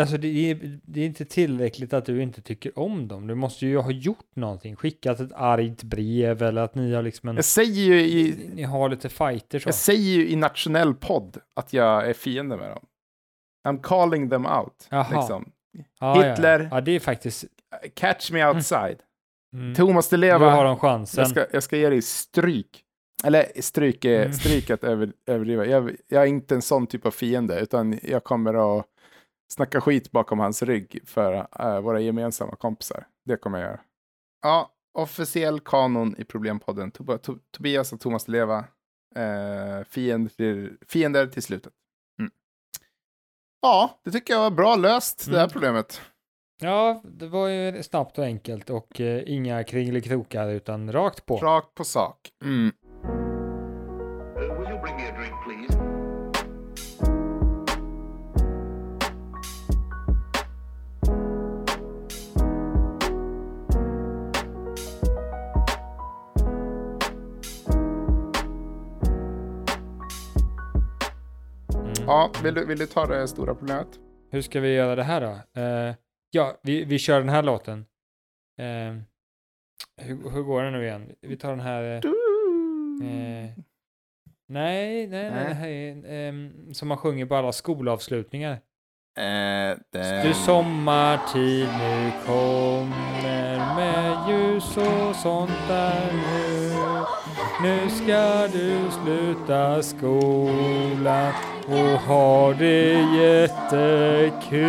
[0.00, 3.26] Alltså det är, det är inte tillräckligt att du inte tycker om dem.
[3.26, 4.76] Du måste ju ha gjort någonting.
[4.76, 7.36] Skickat ett argt brev eller att ni har liksom en...
[7.36, 9.68] Jag säger ju i, Ni har lite fighter så.
[9.68, 12.84] jag säger ju i nationell podd att jag är fiende med dem.
[13.68, 14.86] I'm calling them out.
[14.90, 15.16] Jaha.
[15.20, 15.52] Liksom.
[16.00, 16.60] Ja, Hitler.
[16.60, 17.44] Ja, ja, det är faktiskt...
[17.94, 18.98] Catch me outside.
[19.54, 19.74] Mm.
[19.74, 20.62] Thomas Di Nu har Leva.
[20.62, 21.22] de chansen.
[21.22, 22.82] Jag ska, jag ska ge dig stryk.
[23.24, 24.32] Eller stryk, Mm.
[24.32, 25.66] stryk att över, överdriva.
[25.66, 28.86] Jag, jag är inte en sån typ av fiende, utan jag kommer att
[29.52, 33.06] snacka skit bakom hans rygg för eh, våra gemensamma kompisar.
[33.24, 33.80] Det kommer jag göra.
[34.42, 36.90] Ja, officiell kanon i Problempodden.
[36.90, 38.58] Tob to Tobias och Thomas Leva.
[39.16, 41.72] Eh, fiender, till, fiender till slutet.
[42.20, 42.30] Mm.
[43.62, 45.50] Ja, det tycker jag var bra löst, det här Mm.
[45.50, 46.00] problemet.
[46.62, 51.36] Ja, det var ju snabbt och enkelt och eh, inga kringelikrokar utan rakt på.
[51.36, 52.30] Rakt på sak.
[52.44, 52.72] Mm.
[72.16, 73.86] Ja, vill du, vill du ta det stora problemet?
[74.30, 75.60] Hur ska vi göra det här då?
[75.60, 75.94] Eh,
[76.30, 77.86] ja, vi, vi kör den här låten.
[78.58, 78.96] Eh,
[80.06, 81.14] hur, hur går den nu igen?
[81.20, 81.82] Vi tar den här...
[81.82, 82.00] Eh,
[84.48, 86.28] nej, nej, nej, Nej.
[86.28, 88.52] ehm, som man sjunger på alla skolavslutningar.
[89.18, 90.22] Eh, det...
[90.22, 96.55] Du sommartid nu kommer med ljus och sånt där nu.
[97.62, 101.32] Nu ska du sluta skolan
[101.68, 104.60] och ha det jättekul.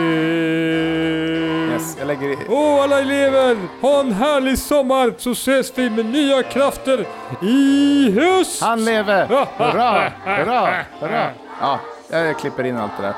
[1.71, 2.37] Yes, jag lägger i...
[2.49, 7.05] Åh alla elever, ha en härlig sommar så ses vi med nya krafter
[7.41, 8.61] i höst!
[8.61, 9.25] Han lever!
[9.57, 10.09] Hurra!
[10.25, 10.85] Hurra!
[10.99, 11.31] Hurra!
[11.61, 11.79] Ja,
[12.11, 13.13] jag klipper in allt det där.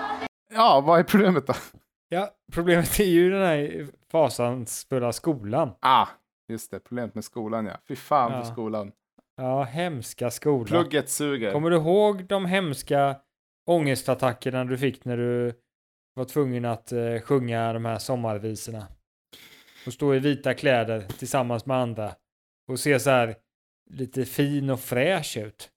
[0.53, 1.53] Ja, vad är problemet då?
[2.09, 5.71] Ja, problemet är ju den här fasansfulla skolan.
[5.79, 6.07] Ah,
[6.49, 6.79] just det.
[6.79, 7.73] Problemet med skolan ja.
[7.87, 8.41] Fy fan Ja.
[8.43, 8.91] för skolan.
[9.39, 10.65] Ja, hemska skolan.
[10.65, 11.51] Plugget suger.
[11.51, 13.15] Kommer du ihåg de hemska
[13.65, 15.53] ångestattackerna du fick när du
[16.13, 18.87] var tvungen att eh, sjunga de här sommarvisorna?
[19.85, 22.15] Och stå i vita kläder tillsammans med andra
[22.67, 23.35] och se så här
[23.89, 25.69] lite fin och fräsch ut.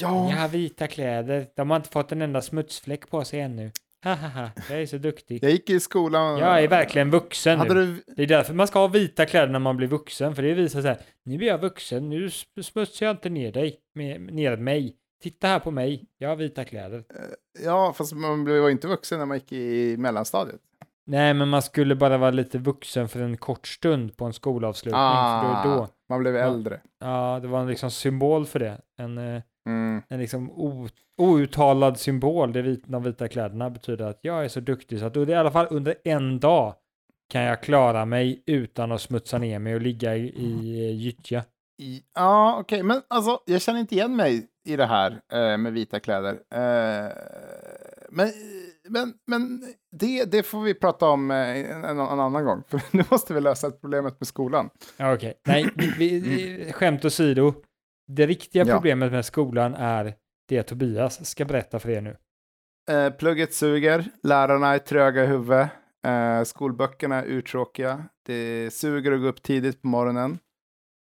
[0.00, 3.70] Ja, Jag har vita kläder, de har inte fått en enda smutsfläck på sig ännu.
[4.04, 5.44] Hahaha, jag är så duktig.
[5.44, 6.38] Jag gick i skolan.
[6.38, 7.86] Jag är verkligen vuxen Hade nu.
[8.06, 8.14] du...
[8.16, 10.82] Det är därför man ska ha vita kläder när man blir vuxen, för det visar
[10.82, 14.56] så här, nu är jag vuxen, nu sm- smutsar jag inte ner dig, med, ner
[14.56, 14.94] mig.
[15.22, 17.04] Titta här på mig, jag har vita kläder.
[17.64, 20.60] Ja, fast man blev ju inte vuxen när man gick i mellanstadiet.
[21.06, 25.00] Nej, men man skulle bara vara lite vuxen för en kort stund på en skolavslutning.
[25.02, 26.80] För då, då, Man blev äldre.
[27.00, 28.78] ja, det var en liksom symbol för det.
[28.98, 30.02] En, eh, Mm.
[30.08, 34.60] en liksom o, outtalad symbol, det vit, de vita kläderna betyder att jag är så
[34.60, 36.74] duktig så att i alla fall under en dag
[37.28, 41.44] kan jag klara mig utan att smutsa ner mig och ligga i, i gyttja.
[42.14, 46.00] Ja, okej, men alltså, jag känner inte igen mig i det här eh, med vita
[46.00, 46.32] kläder.
[46.54, 47.12] Eh,
[48.10, 48.32] men
[48.88, 53.04] men, men det, det får vi prata om eh, en, en, annan gång, för nu
[53.10, 54.70] måste vi lösa problemet med skolan.
[54.98, 57.54] Okej, nej, vi, vi, skämt åsido.
[58.08, 58.74] Det riktiga Ja.
[58.74, 60.14] problemet med skolan är
[60.48, 62.16] det Tobias ska berätta för er nu.
[62.90, 65.70] Eh, plugget suger, lärarna är tröga i huvudet,
[66.06, 70.38] eh, skolböckerna är uttråkiga, det suger att gå upp tidigt på morgonen.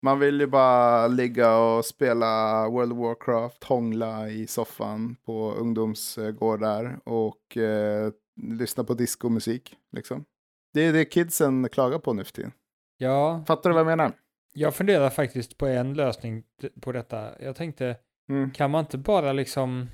[0.02, 7.00] Man vill ju bara ligga och spela World of Warcraft, hångla i soffan på ungdomsgårdar
[7.04, 9.76] och eh, lyssna på diskomusik.
[9.92, 10.26] Liksom.
[10.74, 12.52] Det är det kidsen klagar på nu för tiden.
[12.98, 14.12] Ja, Fattar du vad jag menar?
[14.60, 16.44] Jag funderar faktiskt på en lösning
[16.82, 17.42] på detta.
[17.42, 17.98] Jag tänkte,
[18.30, 18.52] Mm.
[18.52, 19.90] kan man inte bara liksom,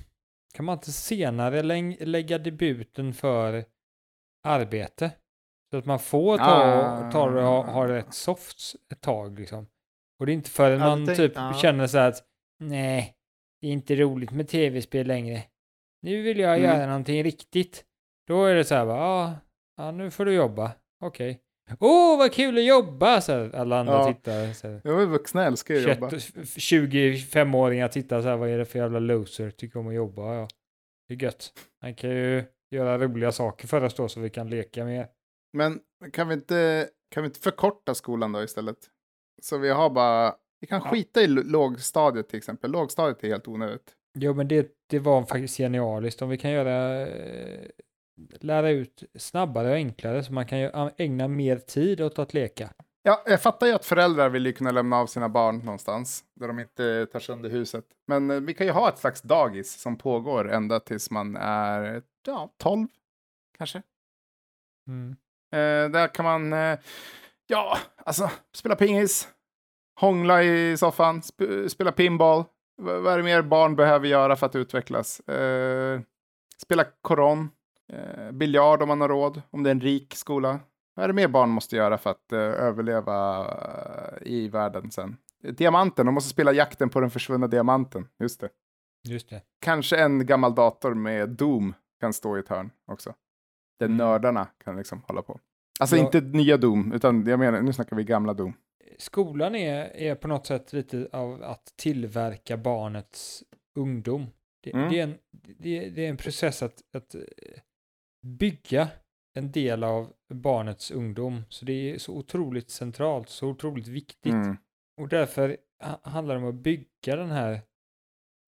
[0.54, 3.65] kan man inte senare läng- lägga debuten för
[4.43, 5.12] arbete?
[5.71, 7.12] Så att man får ta, Ah.
[7.12, 8.58] ta och ha, ha det rätt soft
[8.91, 9.67] ett tag liksom.
[10.19, 11.54] Och det är inte förrän man tänk- typ ja.
[11.62, 12.23] känner så här att
[12.60, 13.15] nej,
[13.62, 15.43] det är inte roligt med tv-spel längre.
[16.02, 16.63] Nu vill jag Mm.
[16.69, 17.86] göra någonting riktigt.
[18.28, 19.36] Då är det så här bara, ja,
[19.78, 20.71] ja nu får du jobba.
[21.02, 21.39] Okej.
[21.80, 23.21] Åh, vad kul att jobba!
[23.21, 24.13] Så alla andra Ja.
[24.13, 24.54] tittar.
[24.54, 24.67] Så.
[24.84, 26.10] Jag är vuxna älskar ju att jobba.
[26.10, 29.49] 25-åringar tittar så här, vad är det för jävla loser?
[29.52, 30.47] Tycker om att jobba, ja.
[31.08, 31.54] Det är gött.
[31.82, 35.08] Han kan ju göra roliga saker för oss då så vi kan leka mer.
[35.54, 35.80] Men
[36.13, 38.78] kan vi, inte, kan vi inte förkorta skolan då istället?
[39.41, 40.89] Så vi har bara, vi kan Ja.
[40.91, 42.71] skita i lågstadiet till exempel.
[42.71, 43.93] Lågstadiet är helt onödigt.
[44.19, 46.21] Jo, men det, det var faktiskt genialiskt.
[46.21, 47.60] Om vi kan göra, eh,
[48.39, 52.69] lära ut snabbare och enklare så man kan ju ägna mer tid åt att leka.
[53.04, 56.47] Ja, jag fattar ju att föräldrar vill ju kunna lämna av sina barn någonstans där
[56.47, 57.86] de inte tar sönder huset.
[58.08, 62.02] Men eh, vi kan ju ha ett slags dagis som pågår ända tills man är
[62.26, 62.88] ja, 12
[63.58, 63.82] kanske.
[64.88, 65.12] Mm.
[65.54, 66.80] Eh, där kan man, eh,
[67.47, 69.28] ja, alltså spela pingis,
[69.99, 72.43] hångla i soffan, sp- spela pinball.
[72.82, 75.19] V- vad är det mer barn behöver göra för att utvecklas?
[75.19, 76.02] Eh,
[76.58, 77.49] spela koron,
[77.93, 80.60] eh, biljard om man har råd, om det är en rik skola.
[80.96, 83.46] Vad är det mer barn måste göra för att eh, överleva
[84.22, 85.17] eh, i världen sen?
[85.58, 88.08] Diamanten, de måste spela jakten på den försvunna diamanten.
[88.19, 88.50] Just det.
[89.08, 89.41] Just det.
[89.62, 93.13] Kanske en gammal dator med Doom kan stå i ett hörn också.
[93.80, 93.98] Där Mm.
[93.98, 95.39] nördarna kan liksom hålla på.
[95.80, 96.04] Alltså Ja.
[96.06, 98.54] inte nya Doom, utan jag menar, nu snackar vi gamla Doom.
[98.98, 103.43] Skolan är, är på något sätt lite av att tillverka barnets
[103.76, 104.26] ungdom.
[104.63, 104.89] Det, Mm.
[104.91, 107.22] det, är, en, det, det är en process att, att eh,
[108.24, 108.88] bygga
[109.38, 111.44] en del av barnets ungdom.
[111.50, 114.34] Så det är så otroligt centralt, så otroligt viktigt.
[114.34, 114.58] Mm.
[115.02, 117.62] Och därför ha- handlar det om att bygga den här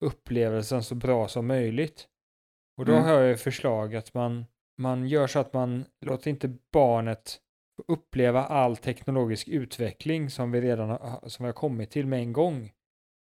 [0.04, 2.08] upplevelsen så bra som möjligt.
[2.78, 3.04] Och då Mm.
[3.04, 4.44] har jag förslag att man,
[4.80, 7.40] man gör så att man låter inte barnet
[7.88, 12.32] uppleva all teknologisk utveckling som vi redan har, som vi har kommit till med en
[12.32, 12.72] gång.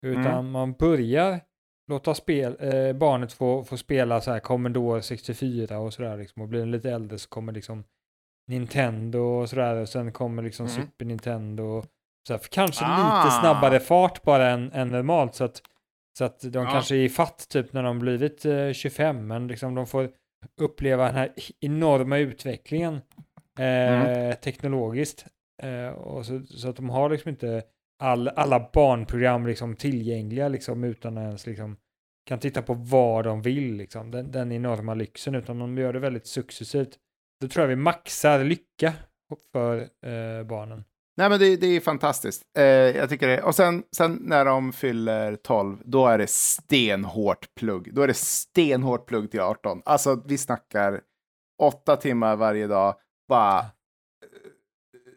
[0.06, 0.52] Utan Mm.
[0.52, 1.40] man börjar
[1.88, 6.42] låta spel, eh, barnet få, få spela så här Commodore 64 och sådär liksom.
[6.42, 7.84] Och blir den lite äldre så kommer liksom
[8.48, 9.76] Nintendo och sådär.
[9.76, 10.76] Och sen kommer liksom Mm.
[10.82, 11.64] Super Nintendo.
[11.64, 11.86] Och
[12.28, 13.24] så här, kanske Ah.
[13.26, 15.36] lite snabbare fart bara än, än normalt.
[15.36, 15.62] Så att,
[16.18, 16.72] så att de Ja.
[16.72, 19.28] kanske är i fatt typ när de blivit eh, 25.
[19.28, 20.10] Men liksom de får
[20.62, 22.94] uppleva den här enorma utvecklingen
[23.60, 24.36] eh, Mm.
[24.36, 25.26] teknologiskt.
[25.64, 27.64] Eh, och så, så att de har liksom inte
[28.00, 31.78] all, alla barnprogram liksom tillgängliga liksom utan att ens liksom
[32.26, 34.12] kan titta på vad de vill liksom.
[34.12, 36.98] Den, den enorma lyxen utan de gör det väldigt successivt.
[37.42, 38.94] Då tror jag vi maxar lycka
[39.52, 40.84] för eh, barnen.
[41.18, 42.42] Nej men det, det är fantastiskt.
[42.58, 43.42] Eh, jag tycker det.
[43.42, 47.94] Och sen, sen när de fyller 12, då är det stenhårt plugg.
[47.94, 49.82] Då är det stenhårt plugg till 18.
[49.86, 51.02] Alltså vi snackar
[51.62, 52.96] åtta timmar varje dag,
[53.30, 53.66] bara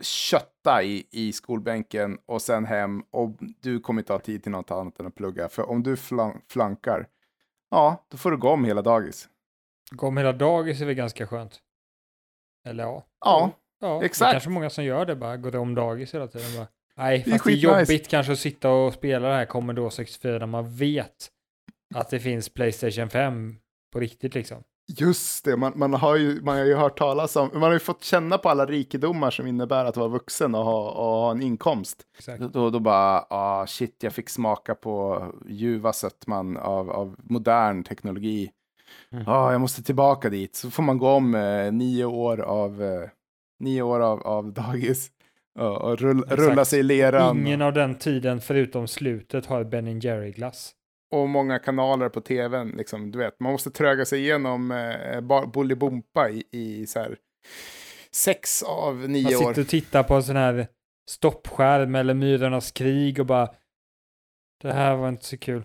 [0.02, 4.70] kötta i, i skolbänken och sen hem och du kommer inte ha tid till något
[4.70, 5.48] annat än att plugga.
[5.48, 7.06] För om du flan- flankar,
[7.70, 9.28] ja, då får du gå om hela dagis.
[9.90, 11.60] Gå om hela dagis är väl ganska skönt.
[12.66, 13.06] Eller ja.
[13.24, 14.32] Ja, ja Det är exakt.
[14.32, 16.66] kanske många som gör det bara, går om dagis hela tiden bara.
[16.96, 19.90] Nej, Det är fast det är jobbigt kanske att sitta och spela det här Commodore
[19.90, 21.30] 64 när man vet
[21.94, 23.56] att det finns Playstation 5
[23.92, 24.62] på riktigt liksom.
[24.96, 27.79] Just det, man, man, har ju, man har ju hört talas om, man har ju
[27.79, 31.42] fått känna på alla rikedomar som innebär att vara vuxen och ha, och ha en
[31.42, 32.03] inkomst.
[32.18, 32.42] Exakt.
[32.53, 38.50] Då, då, bara, ah shit, jag fick smaka på ljuva sötman av, av modern teknologi.
[39.12, 39.29] Mm.
[39.29, 40.57] Ah, jag måste tillbaka dit.
[40.57, 43.09] Så får man gå om eh, nio år av, eh,
[43.61, 45.11] nio år av, av dagis
[45.59, 47.38] och, och rull, rulla sig i leran.
[47.38, 50.74] Ingen av den tiden förutom slutet har Ben Jerry-glass.
[51.12, 53.40] Och många kanaler på tvn, liksom, du vet.
[53.40, 57.16] Man måste tröga sig igenom eh, Bolibompa i, i så här,
[58.14, 59.49] sex av Man nio år.
[59.49, 60.66] sitter och tittar på en sån här
[61.11, 63.49] stoppskärm eller Myrornas krig och bara
[64.62, 65.62] det här var inte så kul.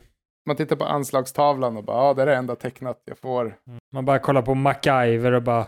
[0.48, 3.58] Man tittar på anslagstavlan och bara, ja, det är det enda tecknat jag får.
[3.94, 5.68] Man bara kollar på MacGyver och bara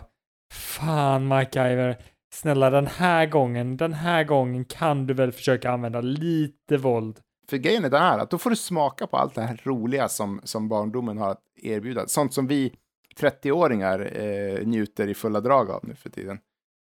[0.52, 1.96] fan MacGyver,
[2.34, 7.20] snälla den här gången, den här gången kan du väl försöka använda lite våld.
[7.48, 10.08] För grejen är den här, att då får du smaka på allt det här roliga
[10.08, 12.08] som, som barndomen har att erbjuda.
[12.08, 12.74] Sånt som vi
[13.16, 16.38] 30-åringar eh, njuter i fulla drag av nu för tiden.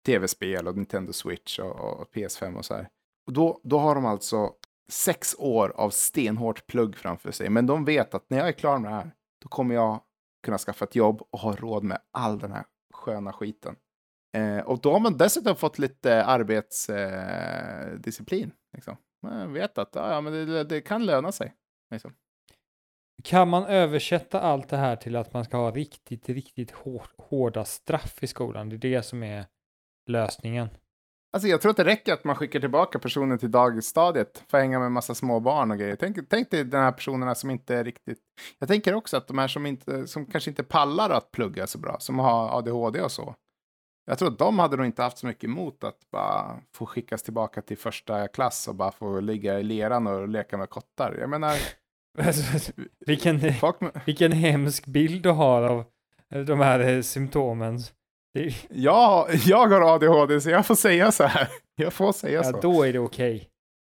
[0.06, 2.88] Tv-spel och Nintendo Switch och, och PS5 och så här.
[3.28, 4.52] Och då, då har de alltså
[4.92, 7.50] sex år av stenhårt plugg framför sig.
[7.50, 9.12] Men de vet att när jag är klar med det här,
[9.44, 10.02] då kommer jag
[10.44, 13.76] kunna skaffa ett jobb och ha råd med all den här sköna skiten.
[14.38, 18.44] Eh, och då har man dessutom fått lite arbetsdisciplin.
[18.44, 18.98] Eh, liksom.
[19.22, 21.54] Man vet att ja, men det, det kan löna sig.
[21.92, 22.14] Liksom.
[23.24, 27.66] Kan man översätta allt det här till att man ska ha riktigt, riktigt hår, hårda
[27.66, 28.70] straff i skolan?
[28.70, 29.46] Det är det som är
[30.10, 30.70] lösningen.
[31.34, 34.64] Alltså jag tror att det räcker att man skickar tillbaka personen till dagisstadiet för att
[34.64, 35.96] hänga med en massa små barn och grejer.
[35.96, 38.20] Tänk, tänk dig de här personerna som inte är riktigt...
[38.60, 41.78] Jag tänker också att de här som, inte, som kanske inte pallar att plugga så
[41.78, 43.36] bra, som har ADHD och så.
[44.06, 47.24] Jag tror att de hade nog inte haft så mycket emot att bara få skickas
[47.24, 51.16] tillbaka till första klass och bara få ligga i leran och leka med kottar.
[51.20, 51.56] Jag menar,
[53.06, 55.84] vilken, folk vilken hemsk bild du har av
[56.46, 57.80] de här eh, symptomen.
[58.34, 61.48] Är- jag, jag har ADHD så jag får säga så här.
[61.76, 62.60] Jag får säga ja, så.
[62.62, 63.48] då är det okej.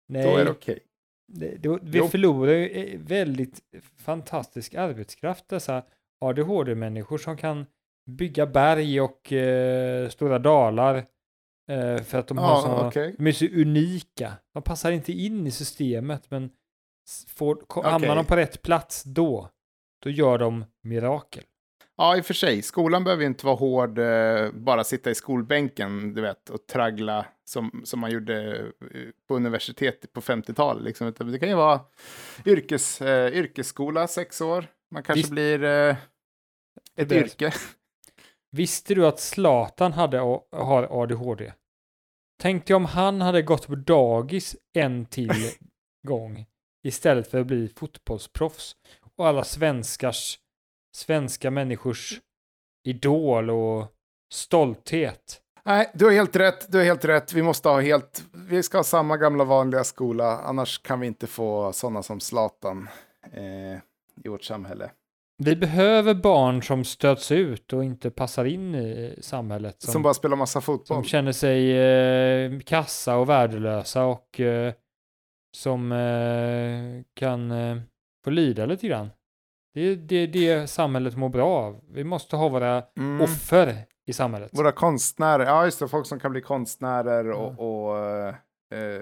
[0.09, 0.79] Nej, Då är det okej.
[1.27, 2.07] det, då, vi Jo.
[2.07, 3.59] förlorar ju eh, väldigt
[3.97, 5.83] fantastisk arbetskraft, dessa
[6.21, 7.65] ADHD-människor som kan
[8.05, 10.95] bygga berg och eh, stora dalar
[11.71, 13.15] eh, för att de har Ja, så, okej.
[13.17, 14.33] de är så unika.
[14.53, 16.49] De passar inte in i systemet, men
[17.27, 19.49] får, ko- hamnar de på rätt plats då,
[20.03, 21.43] då gör de mirakel.
[21.97, 22.61] Ja, i och för sig.
[22.61, 27.81] Skolan behöver inte vara hård, eh, bara sitta i skolbänken, du vet, och traggla som,
[27.85, 28.65] som man gjorde eh,
[29.27, 30.83] på universitet på 50-talet.
[30.83, 31.13] Liksom.
[31.31, 31.79] Det kan ju vara
[32.45, 34.65] yrkes, eh, yrkesskola, sex år.
[34.91, 35.31] Man kanske Visst.
[35.31, 35.95] blir eh,
[36.95, 37.51] ett yrke.
[38.51, 40.17] Visste du att Zlatan hade,
[40.51, 41.53] har ADHD?
[42.41, 45.31] Tänk dig om han hade gått på dagis en till
[46.07, 46.45] gång
[46.83, 48.75] istället för att bli fotbollsproffs
[49.15, 50.39] och alla svenskars,
[50.95, 52.21] svenska människors
[52.83, 53.87] idol och
[54.33, 55.41] stolthet.
[55.63, 56.71] Nej, du har helt rätt.
[56.71, 57.33] Du har helt rätt.
[57.33, 58.23] Vi måste ha helt...
[58.33, 60.37] Vi ska ha samma gamla vanliga skola.
[60.37, 62.89] Annars kan vi inte få sådana som Zlatan
[63.33, 63.79] eh,
[64.23, 64.91] i vårt samhälle.
[65.41, 69.81] Vi behöver barn som stöts ut och inte passar in i samhället.
[69.81, 70.85] Som, Som, bara spelar massa fotboll.
[70.97, 74.73] som känner sig eh, kassa och värdelösa och eh,
[75.57, 77.77] som eh, kan eh,
[78.23, 79.09] få lida lite grann.
[79.73, 81.79] Det är det, det samhället mår bra av.
[81.91, 83.21] Vi måste ha våra Mm.
[83.21, 83.75] offer
[84.07, 84.49] i samhället.
[84.53, 88.35] Våra konstnärer, ja just det, folk som kan bli konstnärer och, och eh,
[88.73, 89.01] eh,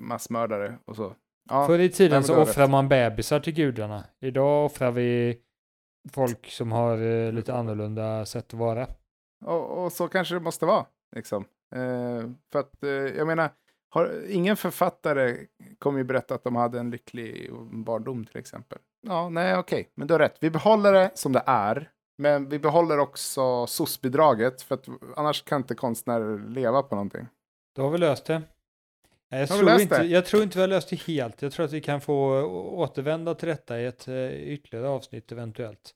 [0.00, 1.12] massmördare och så.
[1.50, 2.70] Ja, Förr i tiden så rätt.
[2.70, 4.04] man bebisar till gudarna.
[4.20, 5.38] Idag offrar vi
[6.12, 8.86] folk som har eh, lite annorlunda sätt att vara.
[9.44, 10.86] och, och så kanske det måste vara.
[11.16, 11.44] Liksom.
[11.74, 13.50] Eh, för att, eh, jag menar,
[13.88, 15.36] har, ingen författare
[15.78, 18.78] kommer ju berätta att de hade en lycklig barndom till exempel.
[19.06, 20.36] Ja, nej, okej, men du har rätt.
[20.40, 25.60] Vi behåller det som det är, men vi behåller också SOS-bidraget, för att annars kan
[25.60, 27.26] inte konstnärer leva på någonting.
[27.76, 28.42] Då har vi löst det.
[29.32, 31.42] Jag Har tror, inte, jag tror inte vi har löst det helt.
[31.42, 32.42] Jag tror att vi kan få
[32.76, 35.94] återvända till detta i ett eh, ytterligare avsnitt eventuellt.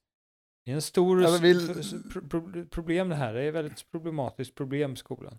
[0.64, 3.34] Det är en stor Alltså, vi- s- s- pro- pro- problem det här.
[3.34, 5.38] Det är ett väldigt problematiskt problem skolan.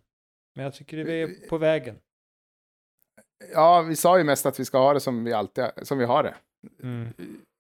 [0.55, 1.99] Men jag tycker vi är på vägen.
[3.53, 6.05] Ja, vi sa ju mest att vi ska ha det som vi alltid som vi
[6.05, 6.36] har det.
[6.84, 7.13] Mm.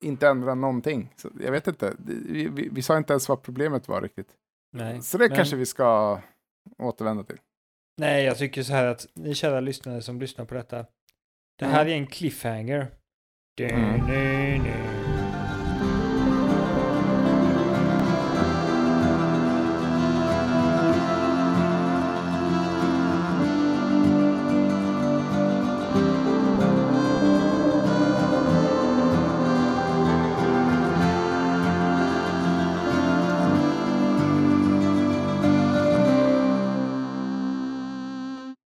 [0.03, 1.13] Inte ändra någonting.
[1.15, 1.93] Så jag vet inte.
[2.05, 4.29] Vi, vi, vi sa inte ens vad problemet var riktigt.
[4.71, 5.01] Nej.
[5.01, 6.21] Så det Men- kanske vi ska
[6.77, 7.37] återvända till.
[7.97, 10.85] Nej, jag tycker så här att ni kära lyssnare som lyssnar på detta.
[11.59, 12.87] Det här är en cliffhanger.
[13.59, 14.96] Mm.